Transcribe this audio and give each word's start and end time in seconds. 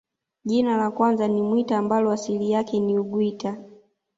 Jina 0.45 0.77
la 0.77 0.91
kwanza 0.91 1.27
ni 1.27 1.41
Mwita 1.41 1.77
ambalo 1.77 2.11
asili 2.11 2.51
yake 2.51 2.79
ni 2.79 2.97
uguita 2.99 3.63